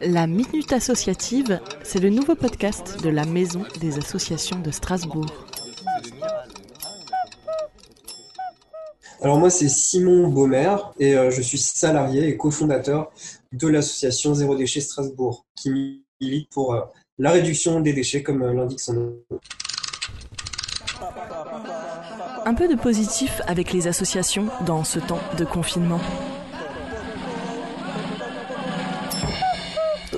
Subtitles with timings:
[0.00, 5.26] La Minute Associative, c'est le nouveau podcast de la Maison des Associations de Strasbourg.
[9.20, 13.10] Alors moi c'est Simon Baumer et euh, je suis salarié et cofondateur
[13.52, 16.82] de l'association Zéro Déchet Strasbourg qui milite pour euh,
[17.18, 19.16] la réduction des déchets comme euh, l'indique son nom.
[22.44, 26.00] Un peu de positif avec les associations dans ce temps de confinement.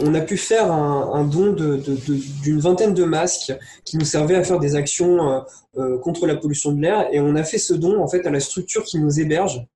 [0.02, 3.52] On a pu faire un, don d'une vingtaine de masques
[3.84, 5.41] qui nous servaient à faire des actions euh,
[5.78, 7.08] euh, contre la pollution de l'air.
[7.12, 9.66] Et on a fait ce don en fait à la structure qui nous héberge.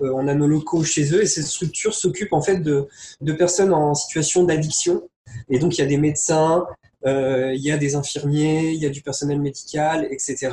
[0.00, 2.88] Euh, on a nos locaux chez eux et cette structure s'occupe en fait de,
[3.38, 5.08] personnes en situation d'addiction.
[5.48, 6.66] Et donc il y a des médecins,
[7.04, 10.50] il y a des infirmiers, il y a du personnel médical, etc.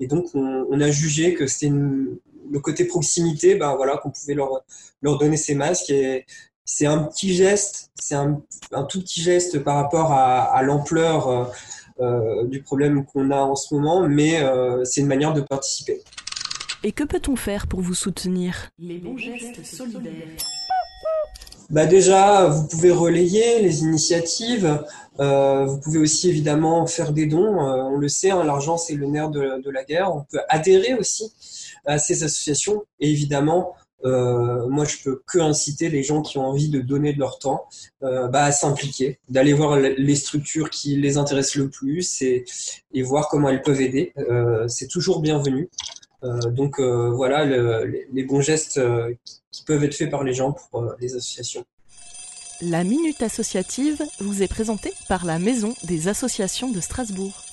[0.00, 4.64] Et donc on, a jugé que c'était le côté proximité, ben voilà, qu'on pouvait leur,
[5.02, 6.24] leur donner ces masques et,
[6.64, 8.40] c'est un petit geste, c'est un,
[8.88, 11.44] tout petit geste par rapport à, l'ampleur euh,
[12.00, 16.02] euh, du problème qu'on a en ce moment, mais euh, c'est une manière de participer.
[16.82, 18.70] Et que peut-on faire pour vous soutenir?
[18.78, 20.12] Les bons gestes solidaires.
[21.70, 24.84] Bah déjà, vous pouvez relayer les initiatives.
[25.18, 27.58] vous pouvez aussi évidemment faire des dons.
[27.58, 30.14] on le sait, hein, l'argent c'est le nerf de, de, la guerre.
[30.14, 31.32] On peut adhérer aussi
[31.86, 33.74] à ces associations et évidemment
[34.04, 37.38] euh, moi, je peux que inciter les gens qui ont envie de donner de leur
[37.38, 37.66] temps
[38.02, 42.44] euh, bah, à s'impliquer, d'aller voir les structures qui les intéressent le plus et,
[43.02, 44.12] voir comment elles peuvent aider.
[44.18, 45.68] Euh, c'est toujours bienvenu.
[46.52, 48.80] Donc voilà le, les bons gestes
[49.50, 51.66] qui peuvent être faits par les gens pour les associations.
[52.62, 57.43] La Minute Associative vous est présentée par la Maison des Associations de Strasbourg.